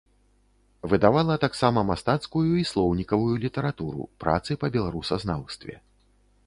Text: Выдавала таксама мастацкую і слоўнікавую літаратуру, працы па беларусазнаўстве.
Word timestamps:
Выдавала 0.93 1.35
таксама 1.43 1.83
мастацкую 1.91 2.43
і 2.63 2.65
слоўнікавую 2.71 3.35
літаратуру, 3.45 4.09
працы 4.27 4.51
па 4.65 4.73
беларусазнаўстве. 4.79 5.75